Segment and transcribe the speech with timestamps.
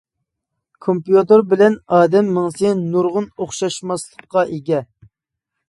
[0.85, 4.85] كومپيۇتېر بىلەن ئادەم مېڭىسى نۇرغۇن ئوخشاشماسلىققا ئىگە.